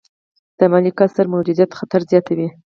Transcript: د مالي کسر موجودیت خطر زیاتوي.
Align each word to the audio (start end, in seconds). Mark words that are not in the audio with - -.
د 0.57 0.59
مالي 0.71 0.91
کسر 0.99 1.25
موجودیت 1.33 1.71
خطر 1.79 2.01
زیاتوي. 2.11 2.47